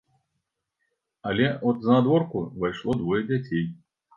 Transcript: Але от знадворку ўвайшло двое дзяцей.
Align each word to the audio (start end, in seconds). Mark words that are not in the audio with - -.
Але 1.31 1.45
от 1.73 1.85
знадворку 1.87 2.43
ўвайшло 2.57 2.99
двое 3.03 3.21
дзяцей. 3.29 3.65